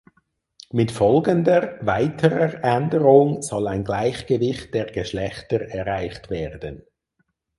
Mit 0.71 0.91
folgender 0.91 1.77
weiterer 1.83 2.63
Änderung 2.63 3.43
soll 3.43 3.67
ein 3.67 3.83
Gleichgewicht 3.83 4.73
der 4.73 4.85
Geschlechter 4.91 5.61
erreicht 5.61 6.31
werden. 6.31 6.81